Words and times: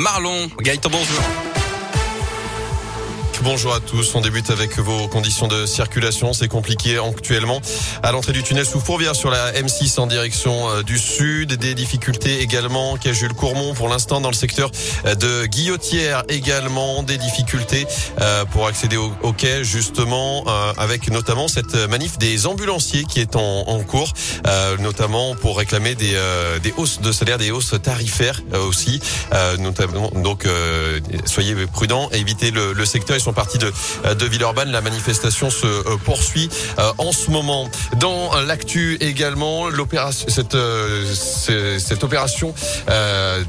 Marlon. 0.00 0.48
Gaëtan, 0.56 0.88
bonjour. 0.90 1.49
Bonjour 3.42 3.72
à 3.72 3.80
tous. 3.80 4.14
On 4.14 4.20
débute 4.20 4.50
avec 4.50 4.78
vos 4.78 5.08
conditions 5.08 5.48
de 5.48 5.64
circulation. 5.64 6.34
C'est 6.34 6.48
compliqué 6.48 6.98
actuellement 6.98 7.62
à 8.02 8.12
l'entrée 8.12 8.32
du 8.32 8.42
tunnel 8.42 8.66
sous 8.66 8.80
Fourvière 8.80 9.16
sur 9.16 9.30
la 9.30 9.52
M6 9.52 9.98
en 9.98 10.06
direction 10.06 10.68
euh, 10.68 10.82
du 10.82 10.98
sud. 10.98 11.54
Des 11.54 11.74
difficultés 11.74 12.42
également. 12.42 12.98
Quai 12.98 13.14
Jules 13.14 13.32
Courmont 13.32 13.72
pour 13.72 13.88
l'instant 13.88 14.20
dans 14.20 14.28
le 14.28 14.34
secteur 14.34 14.70
euh, 15.06 15.14
de 15.14 15.46
Guillotière 15.46 16.24
également. 16.28 17.02
Des 17.02 17.16
difficultés 17.16 17.86
euh, 18.20 18.44
pour 18.44 18.66
accéder 18.66 18.98
au, 18.98 19.32
quai 19.32 19.64
justement 19.64 20.44
avec 20.76 21.10
notamment 21.10 21.48
cette 21.48 21.74
manif 21.88 22.18
des 22.18 22.46
ambulanciers 22.46 23.04
qui 23.04 23.20
est 23.20 23.36
en, 23.36 23.80
cours, 23.84 24.12
notamment 24.80 25.34
pour 25.34 25.58
réclamer 25.58 25.94
des, 25.94 26.18
des 26.62 26.74
hausses 26.76 27.00
de 27.00 27.12
salaire, 27.12 27.38
des 27.38 27.50
hausses 27.50 27.74
tarifaires 27.82 28.42
aussi. 28.66 29.00
notamment 29.58 30.10
donc 30.16 30.46
soyez 31.26 31.54
prudents, 31.66 32.10
évitez 32.10 32.50
le, 32.50 32.72
le 32.72 32.84
secteur 32.84 33.16
partie 33.32 33.58
de, 33.58 33.72
de 34.14 34.26
Villeurbanne. 34.26 34.70
La 34.70 34.80
manifestation 34.80 35.50
se 35.50 35.66
euh, 35.66 35.96
poursuit 36.04 36.48
euh, 36.78 36.92
en 36.98 37.12
ce 37.12 37.30
moment. 37.30 37.68
Dans 37.96 38.34
l'actu 38.40 38.96
également, 39.00 39.68
cette, 40.28 40.54
euh, 40.54 41.06
opération 42.02 42.54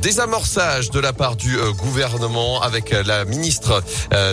désamorçage 0.02 0.90
de 0.90 1.00
la 1.00 1.14
part 1.14 1.36
du 1.36 1.58
gouvernement 1.78 2.62
avec 2.62 2.92
la 2.92 3.24
ministre 3.26 3.84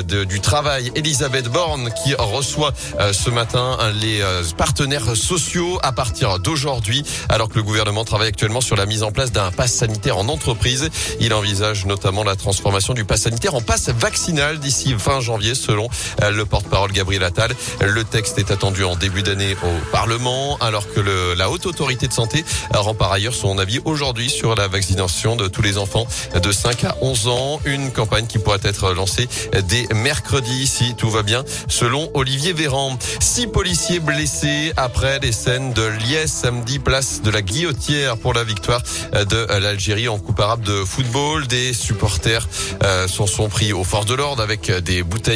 du 0.04 0.40
Travail, 0.40 0.90
Elisabeth 0.94 1.48
Borne, 1.48 1.90
qui 2.02 2.14
reçoit 2.14 2.72
ce 3.12 3.30
matin 3.30 3.76
les 4.00 4.22
partenaires 4.56 5.14
sociaux 5.16 5.78
à 5.82 5.92
partir 5.92 6.38
d'aujourd'hui, 6.38 7.04
alors 7.28 7.48
que 7.48 7.56
le 7.56 7.62
gouvernement 7.62 8.04
travaille 8.04 8.28
actuellement 8.28 8.60
sur 8.60 8.76
la 8.76 8.86
mise 8.86 9.02
en 9.02 9.12
place 9.12 9.30
d'un 9.30 9.52
pass 9.52 9.72
sanitaire 9.72 10.18
en 10.18 10.28
entreprise. 10.28 10.90
Il 11.20 11.32
envisage 11.32 11.86
notamment 11.86 12.24
la 12.24 12.36
transformation 12.36 12.94
du 12.94 13.04
pass 13.04 13.22
sanitaire 13.22 13.54
en 13.54 13.60
pass 13.60 13.88
vaccinal 13.90 14.58
d'ici 14.58 14.94
fin 14.98 15.20
janvier 15.20 15.37
selon 15.54 15.88
euh, 16.22 16.30
le 16.30 16.44
porte-parole 16.44 16.92
Gabriel 16.92 17.24
Attal. 17.24 17.54
Le 17.80 18.04
texte 18.04 18.38
est 18.38 18.50
attendu 18.50 18.84
en 18.84 18.96
début 18.96 19.22
d'année 19.22 19.56
au 19.62 19.90
Parlement, 19.92 20.56
alors 20.60 20.92
que 20.92 21.00
la 21.36 21.50
haute 21.50 21.66
autorité 21.66 22.08
de 22.08 22.12
santé 22.12 22.44
rend 22.72 22.94
par 22.94 23.12
ailleurs 23.12 23.34
son 23.34 23.58
avis 23.58 23.80
aujourd'hui 23.84 24.30
sur 24.30 24.54
la 24.54 24.68
vaccination 24.68 25.36
de 25.36 25.48
tous 25.48 25.62
les 25.62 25.78
enfants 25.78 26.06
de 26.34 26.52
5 26.52 26.84
à 26.84 26.96
11 27.00 27.28
ans. 27.28 27.60
Une 27.64 27.92
campagne 27.92 28.26
qui 28.26 28.38
pourrait 28.38 28.58
être 28.64 28.92
lancée 28.92 29.28
dès 29.68 29.86
mercredi 29.94 30.66
si 30.66 30.94
tout 30.94 31.10
va 31.10 31.22
bien, 31.22 31.44
selon 31.68 32.10
Olivier 32.14 32.52
Véran. 32.52 32.98
Six 33.20 33.46
policiers 33.46 34.00
blessés 34.00 34.72
après 34.76 35.18
les 35.20 35.32
scènes 35.32 35.72
de 35.72 35.82
Liesse 35.82 36.32
samedi, 36.32 36.78
place 36.78 37.22
de 37.22 37.30
la 37.30 37.42
Guillotière 37.42 38.16
pour 38.16 38.34
la 38.34 38.44
victoire 38.44 38.82
de 39.12 39.58
l'Algérie 39.58 40.08
en 40.08 40.18
coupe 40.18 40.40
arabe 40.40 40.62
de 40.62 40.84
football. 40.84 41.46
Des 41.46 41.72
supporters 41.72 42.48
euh, 42.82 43.08
sont, 43.08 43.26
sont 43.26 43.48
pris 43.48 43.72
aux 43.72 43.84
forces 43.84 44.06
de 44.06 44.14
l'ordre 44.14 44.42
avec 44.42 44.70
des 44.70 45.02
bouteilles 45.02 45.27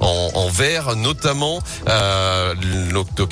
en, 0.00 0.30
en 0.34 0.48
verre, 0.48 0.96
notamment. 0.96 1.60
Euh, 1.88 2.54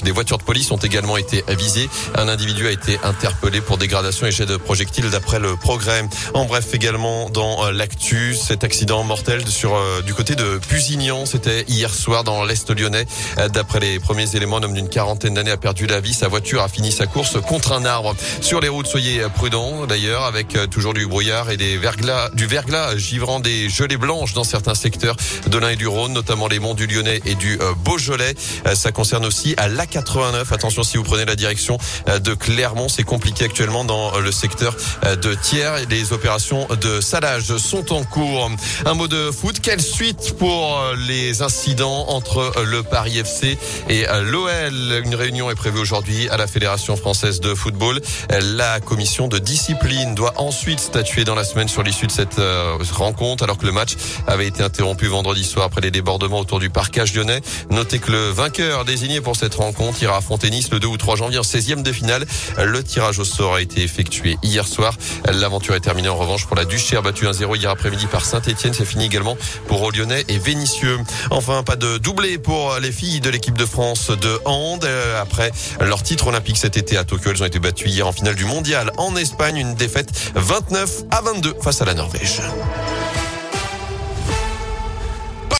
des 0.02 0.10
voitures 0.10 0.38
de 0.38 0.42
police 0.42 0.70
ont 0.70 0.76
également 0.76 1.16
été 1.16 1.44
avisées. 1.48 1.88
Un 2.14 2.28
individu 2.28 2.66
a 2.66 2.70
été 2.70 2.98
interpellé 3.02 3.60
pour 3.60 3.78
dégradation 3.78 4.26
et 4.26 4.32
jet 4.32 4.46
de 4.46 4.56
projectiles 4.56 5.10
d'après 5.10 5.38
le 5.38 5.56
progrès. 5.56 6.04
En 6.34 6.44
bref, 6.44 6.74
également 6.74 7.30
dans 7.30 7.66
euh, 7.66 7.72
l'actu, 7.72 8.34
cet 8.34 8.64
accident 8.64 9.02
mortel 9.04 9.46
sur 9.46 9.74
euh, 9.74 10.02
du 10.02 10.14
côté 10.14 10.34
de 10.34 10.58
Pusignan, 10.68 11.26
c'était 11.26 11.64
hier 11.68 11.92
soir 11.94 12.24
dans 12.24 12.44
l'est 12.44 12.70
lyonnais. 12.70 13.06
D'après 13.52 13.80
les 13.80 13.98
premiers 13.98 14.36
éléments, 14.36 14.58
un 14.58 14.62
homme 14.62 14.74
d'une 14.74 14.88
quarantaine 14.88 15.34
d'années 15.34 15.50
a 15.50 15.56
perdu 15.56 15.86
la 15.86 16.00
vie. 16.00 16.14
Sa 16.14 16.28
voiture 16.28 16.62
a 16.62 16.68
fini 16.68 16.92
sa 16.92 17.06
course 17.06 17.38
contre 17.40 17.72
un 17.72 17.84
arbre. 17.84 18.14
Sur 18.40 18.60
les 18.60 18.68
routes, 18.68 18.86
soyez 18.86 19.22
prudents 19.34 19.86
d'ailleurs, 19.86 20.24
avec 20.24 20.56
toujours 20.70 20.94
du 20.94 21.06
brouillard 21.06 21.50
et 21.50 21.56
des 21.56 21.76
verglas, 21.76 22.30
du 22.34 22.46
verglas 22.46 22.96
givrant 22.96 23.40
des 23.40 23.68
gelées 23.68 23.96
blanches 23.96 24.32
dans 24.32 24.44
certains 24.44 24.74
secteurs 24.74 25.16
de 25.46 25.58
l'un 25.58 25.70
et 25.70 25.76
du 25.76 25.86
Rhône 25.86 26.01
notamment 26.08 26.48
les 26.48 26.58
monts 26.58 26.74
du 26.74 26.86
Lyonnais 26.86 27.20
et 27.24 27.34
du 27.34 27.58
euh, 27.60 27.74
Beaujolais. 27.84 28.34
Euh, 28.66 28.74
ça 28.74 28.92
concerne 28.92 29.24
aussi 29.24 29.54
à 29.56 29.68
l'A89. 29.68 30.52
Attention 30.52 30.82
si 30.82 30.96
vous 30.96 31.02
prenez 31.02 31.24
la 31.24 31.36
direction 31.36 31.78
euh, 32.08 32.18
de 32.18 32.34
Clermont, 32.34 32.88
c'est 32.88 33.02
compliqué 33.04 33.44
actuellement 33.44 33.84
dans 33.84 34.18
le 34.18 34.32
secteur 34.32 34.76
de 35.04 35.34
Thiers. 35.34 35.86
Les 35.88 36.12
opérations 36.12 36.66
de 36.80 37.00
salage 37.00 37.56
sont 37.56 37.92
en 37.92 38.02
cours. 38.04 38.50
Un 38.86 38.94
mot 38.94 39.08
de 39.08 39.30
foot. 39.30 39.60
Quelle 39.60 39.80
suite 39.80 40.36
pour 40.38 40.82
les 41.06 41.42
incidents 41.42 42.08
entre 42.08 42.52
le 42.64 42.82
Paris 42.82 43.18
FC 43.18 43.58
et 43.88 44.04
l'OL 44.24 45.02
Une 45.04 45.14
réunion 45.14 45.50
est 45.50 45.54
prévue 45.54 45.78
aujourd'hui 45.78 46.28
à 46.28 46.36
la 46.36 46.46
Fédération 46.46 46.96
française 46.96 47.40
de 47.40 47.54
football. 47.54 48.00
La 48.56 48.80
commission 48.80 49.28
de 49.28 49.38
discipline 49.38 50.14
doit 50.14 50.34
ensuite 50.36 50.80
statuer 50.80 51.24
dans 51.24 51.34
la 51.34 51.44
semaine 51.44 51.68
sur 51.68 51.82
l'issue 51.82 52.06
de 52.06 52.12
cette 52.12 52.40
rencontre 52.92 53.44
alors 53.44 53.58
que 53.58 53.66
le 53.66 53.72
match 53.72 53.94
avait 54.26 54.46
été 54.46 54.62
interrompu 54.62 55.06
vendredi 55.06 55.44
soir 55.44 55.66
après 55.66 55.80
les 55.80 55.90
débordements 55.92 56.40
autour 56.40 56.58
du 56.58 56.70
parcage 56.70 57.14
lyonnais. 57.14 57.40
Notez 57.70 57.98
que 57.98 58.10
le 58.10 58.30
vainqueur 58.30 58.84
désigné 58.84 59.20
pour 59.20 59.36
cette 59.36 59.54
rencontre 59.54 60.02
ira 60.02 60.16
affronter 60.16 60.50
Nice 60.50 60.70
le 60.70 60.80
2 60.80 60.88
ou 60.88 60.96
3 60.96 61.16
janvier 61.16 61.38
en 61.38 61.42
16e 61.42 61.82
de 61.82 61.92
finale. 61.92 62.26
Le 62.58 62.82
tirage 62.82 63.18
au 63.18 63.24
sort 63.24 63.54
a 63.54 63.60
été 63.60 63.82
effectué 63.82 64.36
hier 64.42 64.66
soir. 64.66 64.94
L'aventure 65.30 65.74
est 65.74 65.80
terminée 65.80 66.08
en 66.08 66.16
revanche 66.16 66.46
pour 66.46 66.56
la 66.56 66.64
Duchère 66.64 67.02
battue 67.02 67.26
1-0 67.26 67.56
hier 67.56 67.70
après-midi 67.70 68.06
par 68.06 68.24
Saint-Etienne. 68.24 68.74
C'est 68.74 68.84
fini 68.84 69.04
également 69.04 69.36
pour 69.68 69.90
Lyonnais 69.92 70.24
et 70.28 70.38
Vénitieux. 70.38 70.98
Enfin, 71.30 71.62
pas 71.62 71.76
de 71.76 71.98
doublé 71.98 72.38
pour 72.38 72.78
les 72.80 72.92
filles 72.92 73.20
de 73.20 73.30
l'équipe 73.30 73.56
de 73.56 73.66
France 73.66 74.10
de 74.10 74.40
hand. 74.44 74.86
Après 75.20 75.52
leur 75.80 76.02
titre 76.02 76.28
olympique 76.28 76.56
cet 76.56 76.76
été 76.76 76.96
à 76.96 77.04
Tokyo, 77.04 77.30
elles 77.30 77.42
ont 77.42 77.46
été 77.46 77.58
battues 77.58 77.88
hier 77.88 78.06
en 78.06 78.12
finale 78.12 78.34
du 78.34 78.44
mondial 78.44 78.90
en 78.96 79.14
Espagne. 79.16 79.56
Une 79.56 79.74
défaite 79.74 80.10
29 80.34 81.02
à 81.10 81.20
22 81.20 81.54
face 81.62 81.82
à 81.82 81.84
la 81.84 81.94
Norvège. 81.94 82.40